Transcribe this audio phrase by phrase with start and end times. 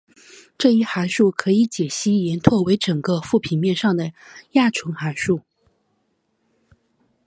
[0.57, 4.11] 这一函数可以解析延拓为整个复平面上的
[4.53, 5.41] 亚纯函数。